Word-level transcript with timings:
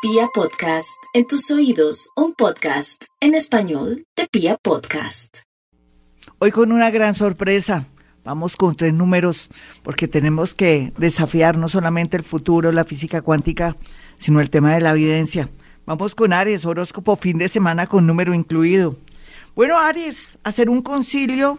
Pia 0.00 0.28
Podcast, 0.32 0.96
en 1.12 1.26
tus 1.26 1.50
oídos, 1.50 2.10
un 2.14 2.32
podcast 2.32 3.02
en 3.18 3.34
español 3.34 4.04
de 4.16 4.28
Pia 4.30 4.56
Podcast. 4.56 5.38
Hoy 6.38 6.52
con 6.52 6.70
una 6.70 6.92
gran 6.92 7.14
sorpresa. 7.14 7.88
Vamos 8.22 8.56
con 8.56 8.76
tres 8.76 8.94
números 8.94 9.50
porque 9.82 10.06
tenemos 10.06 10.54
que 10.54 10.92
desafiar 10.96 11.58
no 11.58 11.66
solamente 11.66 12.16
el 12.16 12.22
futuro, 12.22 12.70
la 12.70 12.84
física 12.84 13.22
cuántica, 13.22 13.76
sino 14.18 14.40
el 14.40 14.50
tema 14.50 14.72
de 14.72 14.82
la 14.82 14.92
evidencia. 14.92 15.50
Vamos 15.84 16.14
con 16.14 16.32
Aries, 16.32 16.64
horóscopo 16.64 17.16
fin 17.16 17.36
de 17.38 17.48
semana 17.48 17.88
con 17.88 18.06
número 18.06 18.34
incluido. 18.34 18.96
Bueno, 19.56 19.80
Aries, 19.80 20.38
hacer 20.44 20.70
un 20.70 20.80
concilio 20.80 21.58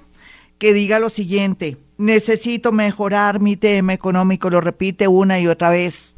que 0.60 0.72
diga 0.74 1.00
lo 1.00 1.10
siguiente, 1.10 1.78
necesito 1.98 2.72
mejorar 2.72 3.42
mi 3.42 3.58
tema 3.58 3.92
económico, 3.92 4.50
lo 4.50 4.62
repite 4.62 5.10
una 5.10 5.42
y 5.42 5.48
otra 5.48 5.70
vez 5.70 6.16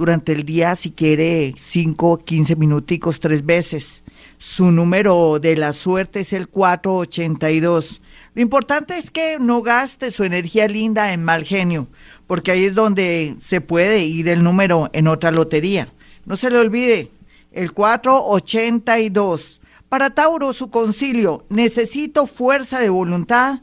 durante 0.00 0.32
el 0.32 0.46
día, 0.46 0.74
si 0.76 0.92
quiere, 0.92 1.52
5 1.58 2.10
o 2.10 2.16
15 2.16 2.56
minuticos 2.56 3.20
tres 3.20 3.44
veces. 3.44 4.02
Su 4.38 4.72
número 4.72 5.38
de 5.38 5.58
la 5.58 5.74
suerte 5.74 6.20
es 6.20 6.32
el 6.32 6.48
482. 6.48 8.00
Lo 8.34 8.40
importante 8.40 8.96
es 8.96 9.10
que 9.10 9.36
no 9.38 9.60
gaste 9.60 10.10
su 10.10 10.24
energía 10.24 10.68
linda 10.68 11.12
en 11.12 11.22
mal 11.22 11.44
genio, 11.44 11.86
porque 12.26 12.50
ahí 12.50 12.64
es 12.64 12.74
donde 12.74 13.36
se 13.40 13.60
puede 13.60 14.02
ir 14.02 14.30
el 14.30 14.42
número 14.42 14.88
en 14.94 15.06
otra 15.06 15.30
lotería. 15.30 15.92
No 16.24 16.36
se 16.36 16.50
le 16.50 16.56
olvide, 16.56 17.10
el 17.52 17.74
482. 17.74 19.60
Para 19.90 20.14
Tauro, 20.14 20.54
su 20.54 20.70
concilio, 20.70 21.44
necesito 21.50 22.26
fuerza 22.26 22.80
de 22.80 22.88
voluntad 22.88 23.60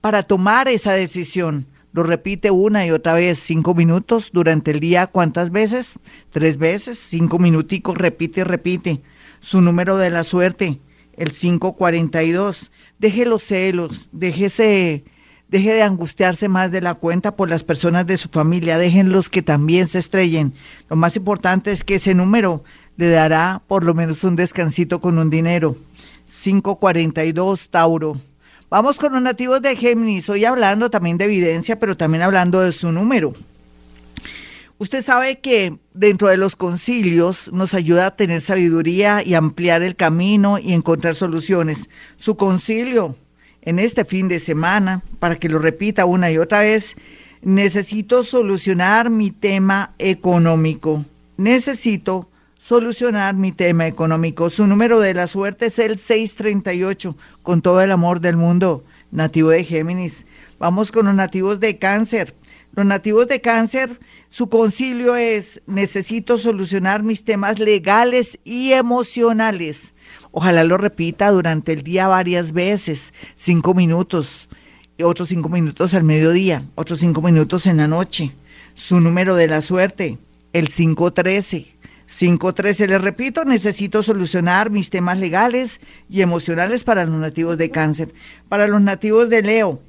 para 0.00 0.22
tomar 0.22 0.68
esa 0.68 0.92
decisión. 0.92 1.66
Lo 1.92 2.04
repite 2.04 2.52
una 2.52 2.86
y 2.86 2.92
otra 2.92 3.14
vez, 3.14 3.38
cinco 3.38 3.74
minutos 3.74 4.30
durante 4.32 4.70
el 4.70 4.78
día, 4.78 5.08
¿cuántas 5.08 5.50
veces? 5.50 5.94
Tres 6.30 6.56
veces, 6.56 6.98
cinco 6.98 7.38
minuticos, 7.38 7.98
repite, 7.98 8.44
repite. 8.44 9.02
Su 9.40 9.60
número 9.60 9.96
de 9.96 10.10
la 10.10 10.22
suerte, 10.22 10.80
el 11.16 11.32
542. 11.32 12.70
Deje 13.00 13.26
los 13.26 13.42
celos, 13.42 14.08
déjese, 14.12 15.04
deje 15.48 15.72
de 15.72 15.82
angustiarse 15.82 16.48
más 16.48 16.70
de 16.70 16.80
la 16.80 16.94
cuenta 16.94 17.34
por 17.34 17.50
las 17.50 17.64
personas 17.64 18.06
de 18.06 18.18
su 18.18 18.28
familia, 18.28 18.78
déjenlos 18.78 19.28
que 19.28 19.42
también 19.42 19.88
se 19.88 19.98
estrellen. 19.98 20.54
Lo 20.88 20.94
más 20.94 21.16
importante 21.16 21.72
es 21.72 21.82
que 21.82 21.96
ese 21.96 22.14
número 22.14 22.62
le 22.96 23.08
dará 23.08 23.62
por 23.66 23.82
lo 23.82 23.94
menos 23.94 24.22
un 24.22 24.36
descansito 24.36 25.00
con 25.00 25.18
un 25.18 25.28
dinero. 25.28 25.76
542, 26.26 27.68
Tauro. 27.70 28.29
Vamos 28.70 28.98
con 28.98 29.12
los 29.12 29.20
nativos 29.20 29.60
de 29.60 29.74
Géminis, 29.74 30.28
hoy 30.28 30.44
hablando 30.44 30.90
también 30.90 31.18
de 31.18 31.24
evidencia, 31.24 31.80
pero 31.80 31.96
también 31.96 32.22
hablando 32.22 32.60
de 32.60 32.70
su 32.70 32.92
número. 32.92 33.32
Usted 34.78 35.02
sabe 35.02 35.40
que 35.40 35.76
dentro 35.92 36.28
de 36.28 36.36
los 36.36 36.54
concilios 36.54 37.52
nos 37.52 37.74
ayuda 37.74 38.06
a 38.06 38.14
tener 38.14 38.42
sabiduría 38.42 39.24
y 39.26 39.34
ampliar 39.34 39.82
el 39.82 39.96
camino 39.96 40.60
y 40.60 40.72
encontrar 40.72 41.16
soluciones. 41.16 41.88
Su 42.16 42.36
concilio 42.36 43.16
en 43.62 43.80
este 43.80 44.04
fin 44.04 44.28
de 44.28 44.38
semana, 44.38 45.02
para 45.18 45.34
que 45.34 45.48
lo 45.48 45.58
repita 45.58 46.04
una 46.04 46.30
y 46.30 46.38
otra 46.38 46.60
vez, 46.60 46.94
necesito 47.42 48.22
solucionar 48.22 49.10
mi 49.10 49.32
tema 49.32 49.94
económico. 49.98 51.04
Necesito 51.36 52.29
solucionar 52.60 53.34
mi 53.34 53.52
tema 53.52 53.86
económico. 53.86 54.50
Su 54.50 54.66
número 54.66 55.00
de 55.00 55.14
la 55.14 55.26
suerte 55.26 55.66
es 55.66 55.78
el 55.78 55.98
638, 55.98 57.16
con 57.42 57.62
todo 57.62 57.80
el 57.80 57.90
amor 57.90 58.20
del 58.20 58.36
mundo, 58.36 58.84
nativo 59.10 59.48
de 59.48 59.64
Géminis. 59.64 60.26
Vamos 60.58 60.92
con 60.92 61.06
los 61.06 61.14
nativos 61.14 61.58
de 61.58 61.78
cáncer. 61.78 62.34
Los 62.76 62.84
nativos 62.84 63.26
de 63.28 63.40
cáncer, 63.40 63.98
su 64.28 64.50
concilio 64.50 65.16
es, 65.16 65.62
necesito 65.66 66.36
solucionar 66.36 67.02
mis 67.02 67.24
temas 67.24 67.58
legales 67.58 68.38
y 68.44 68.72
emocionales. 68.72 69.94
Ojalá 70.30 70.62
lo 70.62 70.76
repita 70.76 71.30
durante 71.30 71.72
el 71.72 71.82
día 71.82 72.08
varias 72.08 72.52
veces, 72.52 73.12
cinco 73.34 73.74
minutos, 73.74 74.48
otros 75.02 75.30
cinco 75.30 75.48
minutos 75.48 75.94
al 75.94 76.04
mediodía, 76.04 76.64
otros 76.74 77.00
cinco 77.00 77.22
minutos 77.22 77.64
en 77.66 77.78
la 77.78 77.88
noche. 77.88 78.32
Su 78.74 79.00
número 79.00 79.34
de 79.34 79.48
la 79.48 79.62
suerte, 79.62 80.18
el 80.52 80.68
513. 80.68 81.79
513, 82.16 82.88
le 82.88 82.98
repito, 82.98 83.44
necesito 83.44 84.02
solucionar 84.02 84.70
mis 84.70 84.90
temas 84.90 85.18
legales 85.18 85.80
y 86.08 86.22
emocionales 86.22 86.82
para 86.84 87.04
los 87.04 87.18
nativos 87.18 87.56
de 87.56 87.70
cáncer. 87.70 88.12
Para 88.48 88.66
los 88.66 88.82
nativos 88.82 89.28
de 89.30 89.42
Leo, 89.42 89.80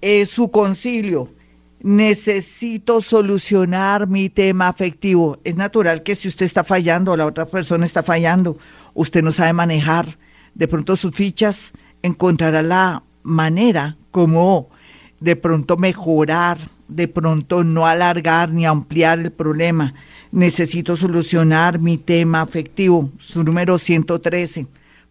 eh, 0.00 0.26
su 0.26 0.50
concilio, 0.50 1.32
necesito 1.80 3.00
solucionar 3.00 4.08
mi 4.08 4.28
tema 4.28 4.68
afectivo. 4.68 5.38
Es 5.44 5.56
natural 5.56 6.02
que 6.02 6.14
si 6.14 6.28
usted 6.28 6.44
está 6.44 6.64
fallando 6.64 7.16
la 7.16 7.26
otra 7.26 7.46
persona 7.46 7.84
está 7.84 8.02
fallando, 8.02 8.58
usted 8.94 9.22
no 9.22 9.32
sabe 9.32 9.52
manejar 9.52 10.18
de 10.54 10.68
pronto 10.68 10.96
sus 10.96 11.14
fichas, 11.14 11.72
encontrará 12.02 12.62
la 12.62 13.02
manera 13.22 13.96
como 14.10 14.68
de 15.20 15.36
pronto 15.36 15.76
mejorar, 15.76 16.58
de 16.90 17.08
pronto 17.08 17.64
no 17.64 17.86
alargar 17.86 18.50
ni 18.50 18.66
ampliar 18.66 19.18
el 19.18 19.32
problema 19.32 19.94
necesito 20.32 20.96
solucionar 20.96 21.78
mi 21.78 21.98
tema 21.98 22.40
afectivo, 22.40 23.10
su 23.18 23.42
número 23.42 23.78
113. 23.78 24.66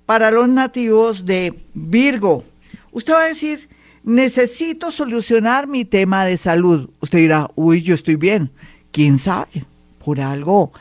Para 0.06 0.32
los 0.32 0.48
nativos 0.50 1.26
de 1.26 1.54
Virgo, 1.74 2.44
usted 2.92 3.14
va 3.14 3.24
a 3.24 3.28
decir, 3.28 3.70
necesito 4.04 4.92
solucionar 4.92 5.68
mi 5.68 5.86
tema 5.86 6.26
de 6.26 6.38
salud. 6.38 6.90
Usted 7.00 7.20
dirá, 7.20 7.50
uy, 7.56 7.82
yo 7.82 7.94
estoy 7.94 8.16
bien. 8.16 8.52
¿Quién 8.92 9.18
sabe? 9.18 9.66
Por 10.04 10.20
algo 10.20 10.72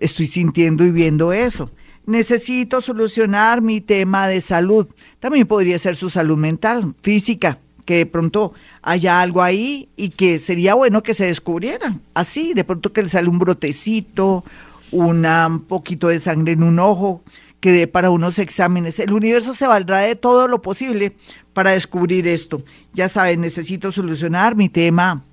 estoy 0.00 0.26
sintiendo 0.26 0.84
y 0.84 0.92
viendo 0.92 1.32
eso. 1.32 1.70
Necesito 2.06 2.80
solucionar 2.80 3.60
mi 3.60 3.82
tema 3.82 4.28
de 4.28 4.40
salud. 4.40 4.86
También 5.20 5.46
podría 5.46 5.78
ser 5.78 5.96
su 5.96 6.08
salud 6.08 6.38
mental, 6.38 6.94
física 7.02 7.58
que 7.88 7.96
de 7.96 8.06
pronto 8.06 8.52
haya 8.82 9.22
algo 9.22 9.42
ahí 9.42 9.88
y 9.96 10.10
que 10.10 10.38
sería 10.38 10.74
bueno 10.74 11.02
que 11.02 11.14
se 11.14 11.24
descubriera. 11.24 11.96
Así, 12.12 12.52
de 12.52 12.62
pronto 12.62 12.92
que 12.92 13.02
le 13.02 13.08
sale 13.08 13.30
un 13.30 13.38
brotecito, 13.38 14.44
un 14.92 15.64
poquito 15.66 16.08
de 16.08 16.20
sangre 16.20 16.52
en 16.52 16.64
un 16.64 16.80
ojo, 16.80 17.22
que 17.60 17.72
dé 17.72 17.86
para 17.86 18.10
unos 18.10 18.38
exámenes. 18.38 18.98
El 18.98 19.14
universo 19.14 19.54
se 19.54 19.66
valdrá 19.66 20.00
de 20.00 20.16
todo 20.16 20.48
lo 20.48 20.60
posible 20.60 21.16
para 21.54 21.70
descubrir 21.70 22.28
esto. 22.28 22.62
Ya 22.92 23.08
saben, 23.08 23.40
necesito 23.40 23.90
solucionar 23.90 24.54
mi 24.54 24.68
tema 24.68 25.24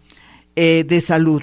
eh, 0.56 0.86
de 0.88 1.02
salud. 1.02 1.42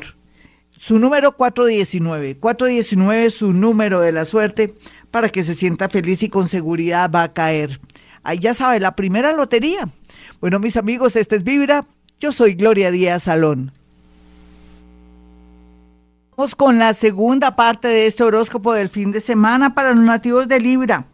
Su 0.78 0.98
número 0.98 1.36
419. 1.36 2.38
419 2.38 3.26
es 3.26 3.34
su 3.34 3.52
número 3.52 4.00
de 4.00 4.12
la 4.12 4.24
suerte 4.24 4.72
para 5.10 5.28
que 5.28 5.42
se 5.42 5.54
sienta 5.54 5.90
feliz 5.90 6.22
y 6.22 6.30
con 6.30 6.48
seguridad 6.48 7.10
va 7.14 7.24
a 7.24 7.34
caer. 7.34 7.80
Ahí 8.22 8.38
ya 8.38 8.54
sabe, 8.54 8.80
la 8.80 8.94
primera 8.94 9.32
lotería 9.32 9.88
bueno, 10.42 10.58
mis 10.58 10.76
amigos, 10.76 11.14
este 11.14 11.36
es 11.36 11.44
Vibra. 11.44 11.86
Yo 12.18 12.32
soy 12.32 12.54
Gloria 12.54 12.90
Díaz 12.90 13.22
Salón. 13.22 13.70
Vamos 16.36 16.56
con 16.56 16.80
la 16.80 16.94
segunda 16.94 17.54
parte 17.54 17.86
de 17.86 18.06
este 18.08 18.24
horóscopo 18.24 18.72
del 18.72 18.88
fin 18.88 19.12
de 19.12 19.20
semana 19.20 19.72
para 19.72 19.94
los 19.94 20.02
nativos 20.02 20.48
de 20.48 20.58
Libra. 20.58 21.06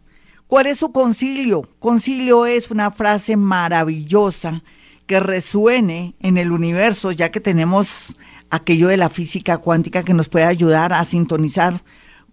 ¿Cuál 0.47 0.65
es 0.65 0.79
su 0.79 0.91
concilio? 0.91 1.69
Concilio 1.77 2.47
es 2.47 2.71
una 2.71 2.89
frase 2.89 3.37
maravillosa 3.37 4.63
que 5.05 5.19
resuene 5.19 6.15
en 6.21 6.39
el 6.39 6.51
universo, 6.51 7.11
ya 7.11 7.29
que 7.29 7.39
tenemos 7.39 8.15
aquello 8.49 8.87
de 8.87 8.97
la 8.97 9.09
física 9.09 9.59
cuántica 9.59 10.01
que 10.01 10.15
nos 10.15 10.27
puede 10.27 10.45
ayudar 10.45 10.91
a 10.91 11.05
sintonizar 11.05 11.83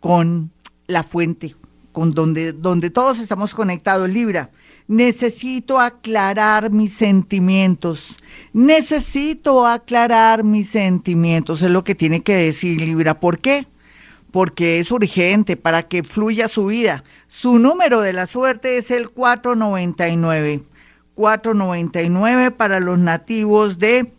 con 0.01 0.51
la 0.87 1.03
fuente, 1.03 1.57
con 1.93 2.15
donde, 2.15 2.55
donde 2.55 2.89
todos 2.89 3.19
estamos 3.19 3.55
conectados, 3.55 4.09
Libra 4.09 4.51
necesito 4.89 5.81
aclarar 5.81 6.71
mis 6.71 6.93
sentimientos, 6.93 8.17
necesito 8.53 9.67
aclarar 9.67 10.45
mis 10.45 10.69
sentimientos, 10.69 11.63
es 11.63 11.71
lo 11.71 11.85
que 11.85 11.95
tiene 11.95 12.23
que 12.23 12.35
decir 12.35 12.81
Libra. 12.81 13.19
¿Por 13.19 13.39
qué? 13.39 13.67
Porque 14.31 14.79
es 14.79 14.91
urgente 14.91 15.57
para 15.57 15.85
que 15.85 16.03
fluya 16.03 16.49
su 16.49 16.67
vida. 16.67 17.05
Su 17.29 17.59
número 17.59 18.01
de 18.01 18.13
la 18.13 18.27
suerte 18.27 18.77
es 18.77 18.91
el 18.91 19.11
499. 19.11 20.63
499 21.15 22.51
para 22.51 22.79
los 22.79 22.99
nativos 22.99 23.79
de 23.79 24.13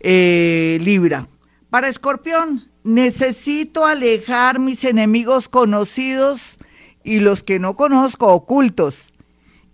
eh, 0.00 0.78
Libra. 0.82 1.26
Para 1.70 1.88
Escorpión, 1.88 2.68
necesito 2.84 3.86
alejar 3.86 4.60
mis 4.60 4.84
enemigos 4.84 5.48
conocidos 5.48 6.58
y 7.02 7.20
los 7.20 7.42
que 7.42 7.58
no 7.58 7.74
conozco 7.74 8.26
ocultos. 8.28 9.12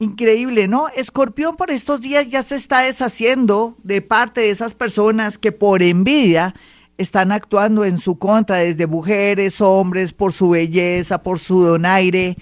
Increíble, 0.03 0.67
¿no? 0.67 0.89
Escorpión 0.89 1.55
por 1.55 1.71
estos 1.71 2.01
días 2.01 2.29
ya 2.29 2.43
se 2.43 2.57
está 2.57 2.81
deshaciendo 2.81 3.77
de 3.85 4.03
parte 4.03 4.41
de 4.41 4.51
esas 4.51 4.75
personas 4.75 5.39
que 5.39 5.53
por 5.53 5.81
envidia 5.81 6.57
están 6.99 7.31
actuando 7.31 7.85
en 7.85 7.99
su 7.99 8.19
contra, 8.19 8.57
desde 8.57 8.89
mujeres, 8.89 9.61
hombres, 9.61 10.13
por 10.13 10.33
su 10.33 10.51
belleza, 10.51 11.23
por 11.23 11.39
su 11.39 11.63
donaire, 11.63 12.37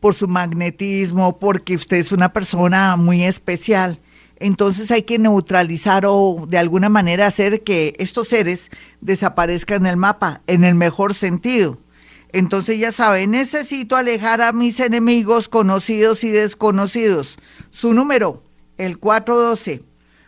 por 0.00 0.14
su 0.14 0.26
magnetismo, 0.26 1.38
porque 1.38 1.74
usted 1.74 1.98
es 1.98 2.12
una 2.12 2.32
persona 2.32 2.96
muy 2.96 3.24
especial. 3.24 4.00
Entonces 4.36 4.90
hay 4.90 5.02
que 5.02 5.18
neutralizar 5.18 6.04
o 6.06 6.46
de 6.48 6.56
alguna 6.56 6.88
manera 6.88 7.26
hacer 7.26 7.62
que 7.62 7.94
estos 7.98 8.28
seres 8.28 8.70
desaparezcan 9.02 9.82
en 9.82 9.86
el 9.86 9.96
mapa, 9.98 10.40
en 10.46 10.64
el 10.64 10.76
mejor 10.76 11.12
sentido. 11.12 11.76
Entonces 12.32 12.78
ya 12.78 12.92
sabe, 12.92 13.26
necesito 13.26 13.94
alejar 13.94 14.40
a 14.40 14.52
mis 14.52 14.80
enemigos 14.80 15.48
conocidos 15.48 16.24
y 16.24 16.30
desconocidos. 16.30 17.38
Su 17.70 17.92
número, 17.92 18.42
el 18.78 18.98
412. 18.98 19.82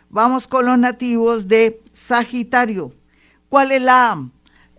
Vamos 0.09 0.47
con 0.47 0.65
los 0.65 0.77
nativos 0.77 1.47
de 1.47 1.81
Sagitario. 1.93 2.93
¿Cuál 3.49 3.71
es 3.71 3.81
la, 3.81 4.23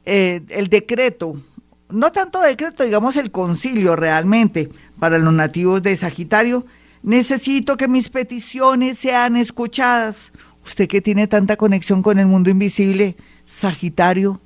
eh, 0.04 0.42
el 0.48 0.68
decreto? 0.68 1.40
No 1.88 2.12
tanto 2.12 2.40
decreto, 2.40 2.84
digamos 2.84 3.16
el 3.16 3.30
concilio 3.30 3.96
realmente 3.96 4.70
para 4.98 5.18
los 5.18 5.32
nativos 5.32 5.82
de 5.82 5.96
Sagitario. 5.96 6.64
Necesito 7.02 7.76
que 7.76 7.88
mis 7.88 8.08
peticiones 8.08 8.98
sean 8.98 9.36
escuchadas. 9.36 10.32
Usted 10.64 10.88
que 10.88 11.00
tiene 11.00 11.26
tanta 11.26 11.56
conexión 11.56 12.02
con 12.02 12.18
el 12.18 12.26
mundo 12.26 12.50
invisible, 12.50 13.16
Sagitario, 13.44 14.40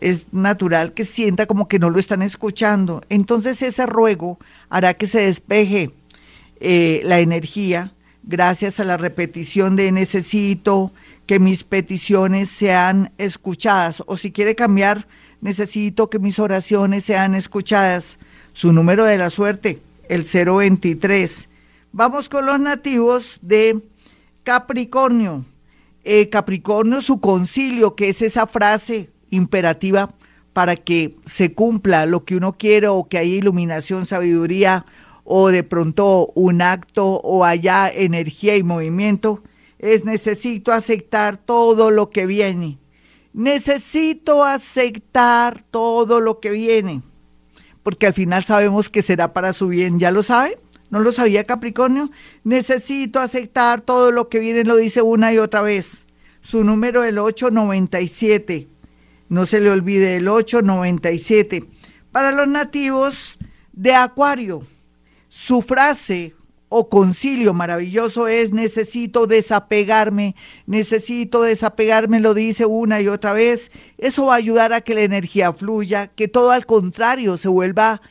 es 0.00 0.26
natural 0.32 0.94
que 0.94 1.04
sienta 1.04 1.46
como 1.46 1.68
que 1.68 1.78
no 1.78 1.90
lo 1.90 1.98
están 1.98 2.22
escuchando. 2.22 3.02
Entonces 3.08 3.62
ese 3.62 3.86
ruego 3.86 4.38
hará 4.68 4.94
que 4.94 5.06
se 5.06 5.20
despeje 5.20 5.90
eh, 6.60 7.02
la 7.04 7.20
energía 7.20 7.92
gracias 8.22 8.80
a 8.80 8.84
la 8.84 8.96
repetición 8.96 9.76
de 9.76 9.92
necesito 9.92 10.92
que 11.26 11.38
mis 11.38 11.64
peticiones 11.64 12.48
sean 12.48 13.12
escuchadas. 13.18 14.02
O 14.06 14.16
si 14.16 14.32
quiere 14.32 14.54
cambiar, 14.54 15.06
necesito 15.40 16.10
que 16.10 16.18
mis 16.18 16.38
oraciones 16.38 17.04
sean 17.04 17.34
escuchadas. 17.34 18.18
Su 18.52 18.72
número 18.72 19.04
de 19.04 19.16
la 19.16 19.30
suerte, 19.30 19.80
el 20.08 20.24
023. 20.24 21.48
Vamos 21.92 22.28
con 22.28 22.46
los 22.46 22.58
nativos 22.58 23.38
de 23.42 23.80
Capricornio. 24.42 25.44
Eh, 26.02 26.28
Capricornio, 26.30 27.00
su 27.00 27.20
concilio, 27.20 27.94
que 27.94 28.08
es 28.08 28.22
esa 28.22 28.46
frase 28.46 29.10
imperativa 29.30 30.14
para 30.52 30.76
que 30.76 31.16
se 31.26 31.54
cumpla 31.54 32.06
lo 32.06 32.24
que 32.24 32.36
uno 32.36 32.52
quiere 32.58 32.88
o 32.88 33.08
que 33.08 33.18
haya 33.18 33.34
iluminación, 33.34 34.06
sabiduría 34.06 34.86
o 35.24 35.50
de 35.50 35.62
pronto 35.62 36.32
un 36.34 36.60
acto 36.60 37.06
o 37.06 37.44
haya 37.44 37.88
energía 37.88 38.56
y 38.56 38.62
movimiento, 38.62 39.42
es 39.78 40.04
necesito 40.04 40.72
aceptar 40.72 41.36
todo 41.36 41.90
lo 41.90 42.10
que 42.10 42.26
viene. 42.26 42.78
Necesito 43.32 44.44
aceptar 44.44 45.64
todo 45.70 46.20
lo 46.20 46.40
que 46.40 46.50
viene, 46.50 47.02
porque 47.84 48.08
al 48.08 48.12
final 48.12 48.42
sabemos 48.42 48.88
que 48.88 49.02
será 49.02 49.32
para 49.32 49.52
su 49.52 49.68
bien, 49.68 50.00
¿ya 50.00 50.10
lo 50.10 50.24
sabe? 50.24 50.58
¿No 50.90 50.98
lo 50.98 51.12
sabía 51.12 51.44
Capricornio? 51.44 52.10
Necesito 52.42 53.20
aceptar 53.20 53.80
todo 53.80 54.10
lo 54.10 54.28
que 54.28 54.40
viene, 54.40 54.64
lo 54.64 54.74
dice 54.74 55.00
una 55.02 55.32
y 55.32 55.38
otra 55.38 55.62
vez. 55.62 56.04
Su 56.40 56.64
número 56.64 57.04
el 57.04 57.18
897. 57.18 58.66
No 59.30 59.46
se 59.46 59.60
le 59.60 59.70
olvide 59.70 60.16
el 60.16 60.28
897. 60.28 61.64
Para 62.10 62.32
los 62.32 62.48
nativos 62.48 63.38
de 63.72 63.94
Acuario, 63.94 64.66
su 65.28 65.62
frase 65.62 66.34
o 66.68 66.88
concilio 66.88 67.54
maravilloso 67.54 68.26
es 68.26 68.52
necesito 68.52 69.28
desapegarme, 69.28 70.34
necesito 70.66 71.42
desapegarme, 71.42 72.18
lo 72.18 72.34
dice 72.34 72.66
una 72.66 73.00
y 73.00 73.06
otra 73.06 73.32
vez. 73.32 73.70
Eso 73.98 74.26
va 74.26 74.34
a 74.34 74.38
ayudar 74.38 74.72
a 74.72 74.80
que 74.80 74.94
la 74.94 75.02
energía 75.02 75.52
fluya, 75.52 76.08
que 76.08 76.26
todo 76.26 76.50
al 76.50 76.66
contrario 76.66 77.36
se 77.36 77.48
vuelva 77.48 78.02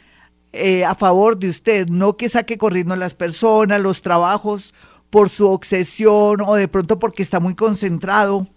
eh, 0.53 0.85
a 0.85 0.95
favor 0.95 1.37
de 1.37 1.49
usted, 1.49 1.89
no 1.89 2.15
que 2.15 2.29
saque 2.29 2.57
corriendo 2.57 2.95
las 2.95 3.13
personas, 3.13 3.81
los 3.81 4.01
trabajos 4.01 4.73
por 5.09 5.27
su 5.27 5.49
obsesión 5.49 6.39
o 6.45 6.55
de 6.55 6.69
pronto 6.69 6.97
porque 6.97 7.23
está 7.23 7.41
muy 7.41 7.55
concentrado 7.55 8.47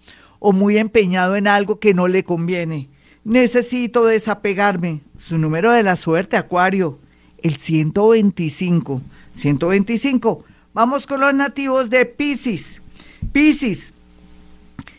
o 0.45 0.53
muy 0.53 0.77
empeñado 0.77 1.37
en 1.37 1.47
algo 1.47 1.79
que 1.79 1.95
no 1.95 2.09
le 2.09 2.25
conviene. 2.25 2.89
Necesito 3.23 4.05
desapegarme. 4.05 5.01
Su 5.17 5.39
número 5.39 5.71
de 5.71 5.85
la 5.85 5.95
suerte, 5.95 6.37
Acuario, 6.37 6.99
el 7.45 7.59
125. 7.59 9.01
125. 9.35 10.45
Vamos 10.75 11.07
con 11.07 11.21
los 11.21 11.33
nativos 11.33 11.91
de 11.91 12.07
Pisces. 12.07 12.83
Pisces, 13.31 13.95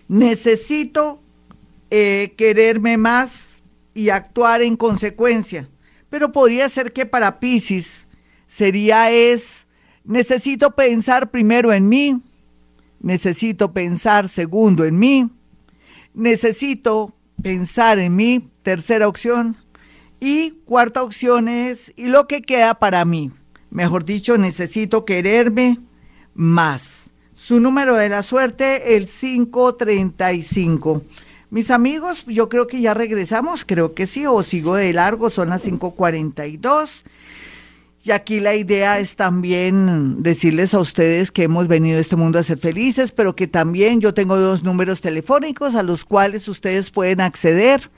necesito 0.07 1.19
eh, 1.91 2.33
quererme 2.37 2.95
más 2.95 3.63
y 3.93 4.07
actuar 4.07 4.61
en 4.61 4.77
consecuencia. 4.77 5.67
Pero 6.09 6.31
podría 6.31 6.69
ser 6.69 6.93
que 6.93 7.05
para 7.05 7.41
Pisces 7.41 8.07
sería 8.47 9.11
es, 9.11 9.67
necesito 10.05 10.71
pensar 10.71 11.31
primero 11.31 11.73
en 11.73 11.89
mí, 11.89 12.21
necesito 13.03 13.71
pensar 13.73 14.27
segundo 14.27 14.85
en 14.85 14.97
mí, 14.97 15.29
necesito 16.15 17.13
pensar 17.43 17.99
en 17.99 18.15
mí, 18.15 18.49
tercera 18.63 19.07
opción, 19.07 19.55
y 20.19 20.51
cuarta 20.65 21.03
opción 21.03 21.47
es, 21.47 21.93
y 21.95 22.07
lo 22.07 22.27
que 22.27 22.41
queda 22.41 22.73
para 22.75 23.05
mí, 23.05 23.31
mejor 23.69 24.05
dicho, 24.05 24.37
necesito 24.39 25.05
quererme 25.05 25.79
más. 26.33 27.11
Su 27.35 27.59
número 27.59 27.95
de 27.97 28.07
la 28.07 28.23
suerte, 28.23 28.95
el 28.95 29.05
535. 29.07 31.03
Mis 31.49 31.69
amigos, 31.69 32.25
yo 32.25 32.47
creo 32.47 32.67
que 32.67 32.79
ya 32.79 32.93
regresamos, 32.93 33.65
creo 33.65 33.93
que 33.93 34.05
sí, 34.05 34.25
o 34.25 34.41
sigo 34.43 34.75
de 34.75 34.93
largo, 34.93 35.29
son 35.29 35.49
las 35.49 35.63
542. 35.63 37.03
Y 38.05 38.11
aquí 38.11 38.41
la 38.41 38.53
idea 38.53 38.99
es 38.99 39.15
también 39.15 40.21
decirles 40.23 40.73
a 40.73 40.79
ustedes 40.79 41.31
que 41.31 41.43
hemos 41.43 41.69
venido 41.69 41.97
a 41.97 42.01
este 42.01 42.17
mundo 42.17 42.37
a 42.37 42.43
ser 42.43 42.57
felices, 42.57 43.13
pero 43.13 43.33
que 43.33 43.47
también 43.47 44.01
yo 44.01 44.13
tengo 44.13 44.35
dos 44.35 44.61
números 44.61 44.99
telefónicos 44.99 45.73
a 45.75 45.83
los 45.83 46.03
cuales 46.03 46.49
ustedes 46.49 46.91
pueden 46.91 47.21
acceder. 47.21 47.89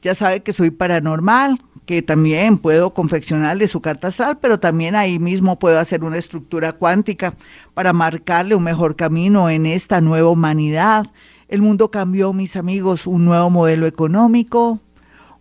Ya 0.00 0.14
sabe 0.14 0.42
que 0.42 0.54
soy 0.54 0.70
paranormal, 0.70 1.60
que 1.84 2.00
también 2.00 2.56
puedo 2.56 2.94
confeccionarle 2.94 3.68
su 3.68 3.82
carta 3.82 4.08
astral, 4.08 4.38
pero 4.40 4.58
también 4.58 4.96
ahí 4.96 5.18
mismo 5.18 5.58
puedo 5.58 5.78
hacer 5.78 6.04
una 6.04 6.16
estructura 6.16 6.72
cuántica 6.72 7.34
para 7.74 7.92
marcarle 7.92 8.54
un 8.54 8.62
mejor 8.62 8.96
camino 8.96 9.50
en 9.50 9.66
esta 9.66 10.00
nueva 10.00 10.30
humanidad. 10.30 11.12
El 11.48 11.60
mundo 11.60 11.90
cambió, 11.90 12.32
mis 12.32 12.56
amigos, 12.56 13.06
un 13.06 13.26
nuevo 13.26 13.50
modelo 13.50 13.86
económico, 13.86 14.80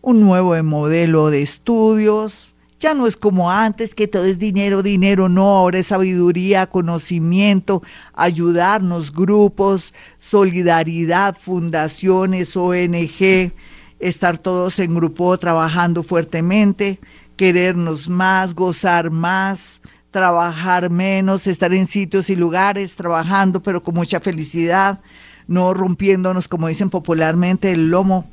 un 0.02 0.20
nuevo 0.20 0.62
modelo 0.62 1.30
de 1.30 1.42
estudios, 1.42 2.58
ya 2.80 2.94
no 2.94 3.08
es 3.08 3.18
como 3.18 3.52
antes, 3.52 3.94
que 3.94 4.08
todo 4.08 4.26
es 4.26 4.40
dinero, 4.40 4.82
dinero, 4.82 5.28
no, 5.28 5.46
ahora 5.58 5.80
es 5.80 5.88
sabiduría, 5.88 6.68
conocimiento, 6.68 7.84
ayudarnos, 8.14 9.12
grupos, 9.12 9.94
solidaridad, 10.18 11.36
fundaciones, 11.38 12.56
ONG, 12.56 13.52
estar 14.00 14.38
todos 14.38 14.80
en 14.80 14.96
grupo 14.96 15.38
trabajando 15.38 16.04
fuertemente, 16.04 17.00
querernos 17.36 18.08
más, 18.08 18.56
gozar 18.56 19.12
más, 19.12 19.82
trabajar 20.12 20.90
menos, 20.90 21.48
estar 21.48 21.74
en 21.74 21.86
sitios 21.86 22.30
y 22.30 22.36
lugares, 22.38 22.96
trabajando, 22.96 23.62
pero 23.62 23.84
con 23.84 23.96
mucha 23.96 24.22
felicidad, 24.22 25.02
no 25.48 25.74
rompiéndonos, 25.74 26.48
como 26.48 26.70
dicen 26.70 26.90
popularmente, 26.90 27.72
el 27.72 27.90
lomo 27.90 28.30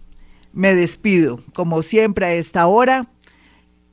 me 0.53 0.75
despido. 0.75 1.41
Como 1.55 1.83
siempre 1.83 2.27
a 2.27 2.35
esta 2.35 2.67
hora, 2.67 3.09